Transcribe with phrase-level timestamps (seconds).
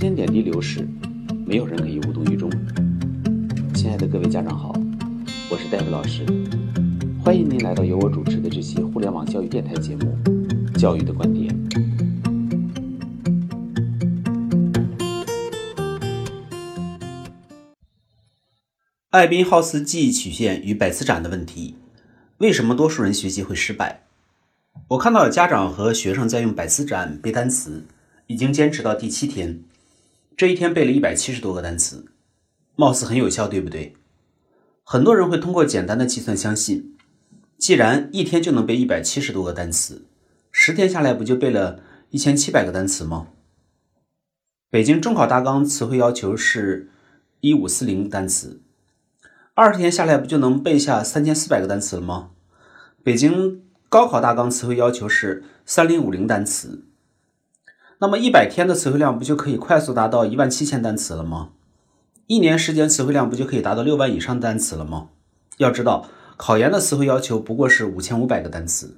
[0.00, 0.88] 间点滴流逝，
[1.44, 2.50] 没有人可以无动于衷。
[3.74, 4.72] 亲爱的各位家长好，
[5.50, 6.24] 我是戴夫老师，
[7.22, 10.16] 欢迎您来到由我主持的这期互联网教育电台节目
[10.78, 11.54] 《教育的观点》。
[19.10, 21.76] 艾宾浩斯记忆曲线与百词斩的问题，
[22.38, 24.04] 为什么多数人学习会失败？
[24.88, 27.84] 我看到有家长和学生在用百词斩背单词，
[28.28, 29.62] 已经坚持到第七天，
[30.40, 32.06] 这一天背了一百七十多个单词，
[32.74, 33.92] 貌似很有效，对不对？
[34.82, 36.96] 很多人会通过简单的计算相信，
[37.58, 40.06] 既然一天就能背一百七十多个单词，
[40.50, 43.26] 十天下来不就背了一千七百个单词吗？
[44.70, 46.88] 北京中考大纲词汇要求是
[47.40, 48.62] 一五四零单词。
[49.52, 52.30] 二十天下来不就能背下三千四百个单词了吗？
[53.04, 56.86] 北京高考大纲词汇要求是三零五零单词，
[58.00, 61.50] 那么一百天的词汇量不就可以快速达到一万七千单词了吗？
[62.26, 65.08] 一年时间词汇量不就可以达到六万以上单词了吗？
[65.58, 68.96] 要知道，考研的词汇要求不过是五千五百个单词，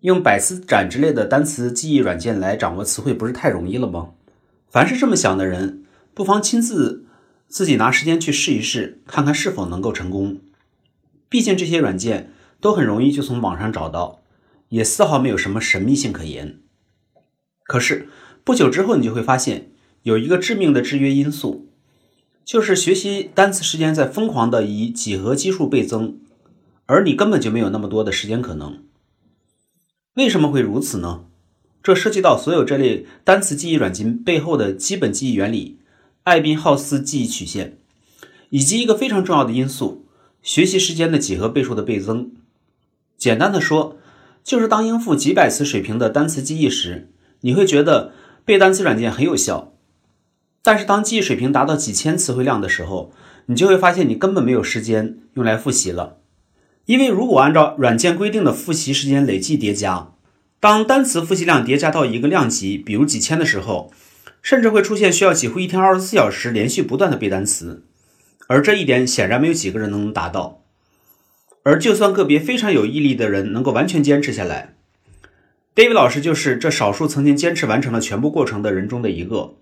[0.00, 4.10] 用百词斩之类的单词记忆软件来掌握词汇，不是太容易了吗？
[4.68, 7.06] 凡是这么想的人，不妨亲自。
[7.46, 10.40] 自己拿时间去试一试，看看是否能够成功。
[11.28, 14.22] 毕竟这些软件都很容易就从网上找到，
[14.70, 16.61] 也丝毫没有什么神秘性可言。
[17.72, 18.06] 可是
[18.44, 19.70] 不久之后，你就会发现
[20.02, 21.70] 有一个致命的制约因素，
[22.44, 26.18] 就是学习单词时间在疯狂的以几何基数倍增，
[26.84, 28.82] 而你根本就没有那么多的时间可能。
[30.16, 31.24] 为什么会如此呢？
[31.82, 35.78] 这涉及到所有这类单词记忆软件背后的基本记忆原理。
[36.24, 37.78] 艾宾浩斯记忆曲线，
[38.50, 40.04] 以及一个非常重要的因素——
[40.42, 42.32] 学习时间的几何倍数的倍增。
[43.16, 43.96] 简单的说，
[44.44, 47.08] 就是当应付几百词水平的单词记忆时，
[47.42, 48.12] 你会觉得
[48.44, 49.72] 背单词软件很有效；
[50.62, 53.12] 但是当记忆水平达到几千词汇量的时候，
[53.46, 56.18] 你就会发现你根本没有时间用来复习了。
[56.86, 60.12] 因为如果按照软件规定的复习时间累计叠加，
[60.58, 63.92] 当单词复习量叠加到一个量级，比如几千的时候，
[64.40, 67.84] 甚至会出现需要几乎一天二十四小时连续不断的背单词，
[68.48, 70.62] 而这一点显然没有几个人能达到。
[71.64, 74.74] 而就算个别非常有毅力的人能够完全坚持下来
[75.74, 79.56] ，David 老师就是这少数曾经坚持完成了全部过程的人中的一个。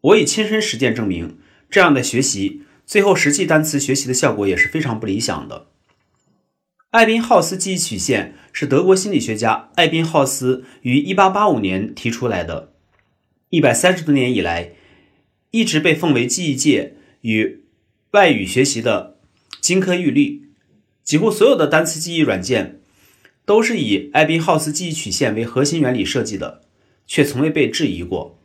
[0.00, 5.66] 我以亲身实践证明，这样的学习最后实际单词学习的效果也是非常不理想的。
[6.90, 12.72] 艾宾浩斯记忆曲线是德国心理学家艾宾浩斯于1885年提出来的。
[13.50, 14.72] 一百三十多年以来，
[15.50, 17.64] 一直被奉为记忆界与
[18.12, 19.18] 外语学习的
[19.60, 20.50] 金科玉律。
[21.04, 22.79] 几乎所有的单词记忆软件
[23.44, 26.62] 都是以艾宾浩斯记忆曲线为核心原理设计的，
[27.06, 28.38] 却从未被质疑过。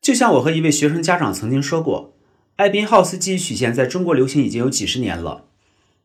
[0.00, 2.16] 就像我和一位学生家长曾经说过，
[2.56, 5.46] 艾宾浩斯记忆曲线在中国流行已经有几十年了，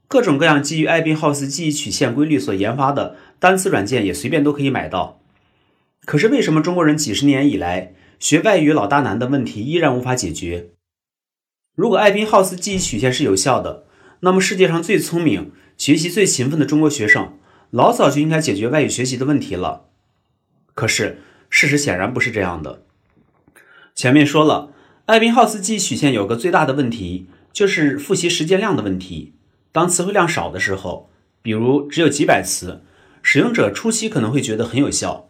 [0.07, 5.21] 各种各样基于艾宾浩斯记忆曲线规律所研发的单词软件也随便都可以买到。
[6.05, 10.71] 可是为什么中国人几十年以来学外语老大难的问题依然无法解决？
[11.75, 13.85] 如果艾宾浩斯记忆曲线是有效的，
[14.21, 17.37] 那么世界上最聪明、学习最勤奋的中国学生
[17.71, 19.87] 老早就应该解决外语学习的问题了。
[20.73, 22.83] 可是事实显然不是这样的。
[23.95, 24.71] 前面说了，
[25.05, 29.33] 艾宾浩斯记忆曲线有个最大的问题，就是复习时间量的问题。
[29.71, 31.09] 当词汇量少的时候，
[31.41, 32.83] 比如只有几百词，
[33.21, 35.29] 使用者初期可能会觉得很有效。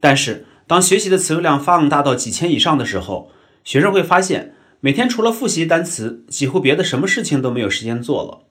[0.00, 3.30] 但是，当学习的词汇量放大到几千以上的时候，
[3.62, 8.43] 学生会发现，每天除了复习单词，几乎别的什么事情都没有时间做了。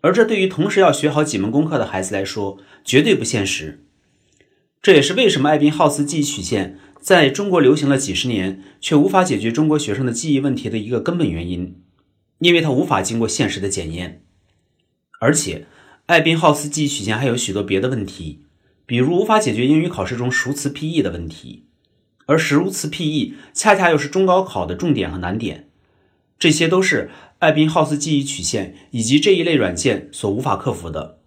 [0.00, 3.84] 而这对于同时要学好几门功课的孩子来说，绝对不现实。
[4.80, 11.82] 这也是为什么艾宾浩斯记忆曲线在中国流行了几十年，却无法解决中国学生的记忆问题的一个根本原因，
[12.38, 14.22] 因为它无法经过现实的检验。
[15.20, 15.66] 而且，
[16.06, 18.44] 艾宾浩斯记忆曲线还有许多别的问题。
[18.86, 21.66] 比如无法解决英语考试中熟词拼译的问题，
[22.24, 25.68] 而熟词 PE 恰恰又是中高考的重点和难点，
[26.38, 27.10] 这些都是
[27.40, 31.20] 艾宾浩斯记忆曲线以及这一类软件所无法克服的。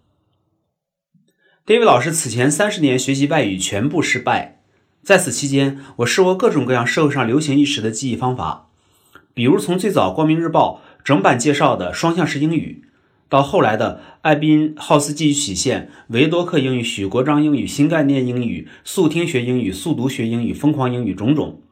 [1.64, 4.60] David 老师此前三十年学习外语全部失败，
[5.02, 8.68] 在此期间，我试过各种各样社会上流行一时的记忆方法，
[9.32, 12.84] 比如从最早《光明日报》整版介绍的双向式英语。
[13.30, 21.62] 到后来的艾宾浩斯记忆曲线、维多克英语、许国璋英语、新概念英语、速听学英语、速读学英语、疯狂英语种种，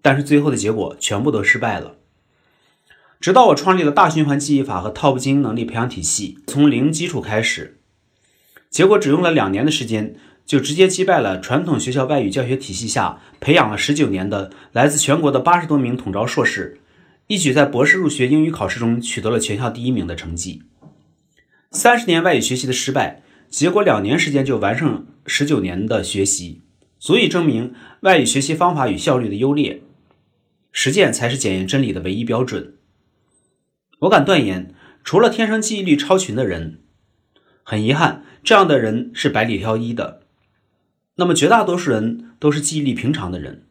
[0.00, 1.96] 但是最后的结果全部都失败了。
[3.20, 7.78] 直到我创立了大循环记忆法和 TOP 精英能力培养体系，从零基础开始，
[8.70, 16.80] 结果只用了两年的时间，就直接击败了传统学校外语教学体系下培养了十九年的来自全国的八十多名统招硕士，
[17.26, 20.62] 一举在博士入学英语考试中取得了全校第一名的成绩。
[21.72, 26.62] 三十年外语学习的失败，结果两年时间就完胜十九年的学习，
[26.98, 29.82] 足以证明外语学习方法与效率的优劣。
[30.72, 32.76] 实践才是检验真理的唯一标准。
[34.00, 34.74] 我敢断言，
[35.04, 36.80] 除了天生记忆力超群的人，
[37.62, 40.22] 很遗憾，这样的人是百里挑一的。
[41.16, 43.66] 那么，绝大多数人都是记忆力平常的人。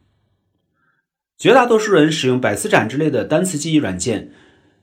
[1.37, 4.31] 绝大多数人使用百词斩之类的单词记忆软件，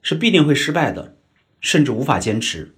[0.02, 1.16] 是必定会失败的，
[1.60, 2.74] 甚至无法坚持。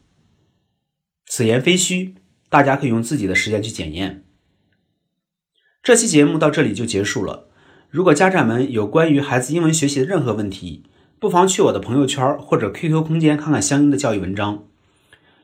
[1.26, 2.17] 此言非虚，
[2.50, 4.25] 大家可以用自己的时间去检验。
[5.82, 7.49] 这期节目到这里就结束了。
[7.88, 10.85] 如果家长们有关于孩子英文学习的任何问题，
[11.20, 14.62] 不妨去我的朋友圈或者 QQ 空间看看相应的教育文章，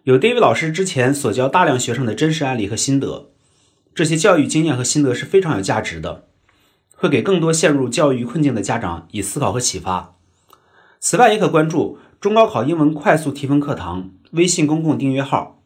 [0.05, 3.31] 有 David 老师之前所教大量学生的真实案例和心得，
[3.93, 6.27] 这些教育经验和心得是非常有价值的，
[6.95, 10.15] 会给更多陷入教育困境的家长以思考和启发。
[11.01, 15.61] 此外，也可关注中高考英文快速提分课堂微信公共订阅号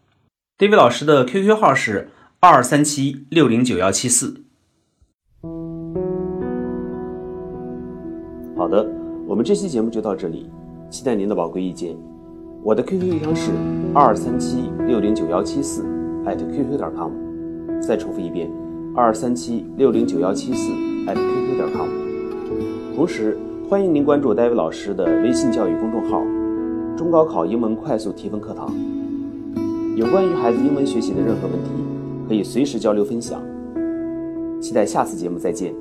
[0.56, 4.42] ，David 老师的 QQ 号是二二三七六零九幺七四。
[8.56, 9.07] 好的。
[9.28, 10.48] 我们这期节目就到这里，
[10.88, 11.94] 期待您的宝贵意见。
[12.62, 13.52] 我的 QQ 邮箱是
[13.92, 15.82] 二三七六零九幺七四
[16.24, 17.12] @QQ 点 com。
[17.78, 18.50] 再重复一遍，
[18.96, 20.72] 二三七六零九幺七四
[21.04, 21.86] @QQ 点 com。
[22.96, 23.36] 同时，
[23.68, 26.22] 欢迎您关注戴维老师的微信教育公众号
[26.96, 28.72] “中高考英文快速提分课堂”。
[29.94, 31.70] 有关于孩子英文学习的任何问题，
[32.26, 33.42] 可以随时交流分享。
[34.58, 35.74] 期待下次节目再见。